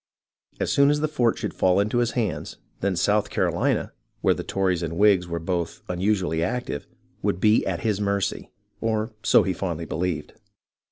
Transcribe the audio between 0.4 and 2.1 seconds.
As soon as the fort should fall into